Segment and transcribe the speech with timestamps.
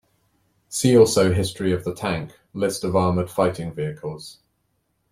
[0.67, 4.39] See also history of the tank, list of armoured fighting vehicles.